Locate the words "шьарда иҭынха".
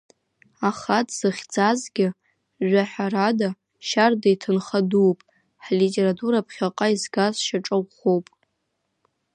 3.87-4.79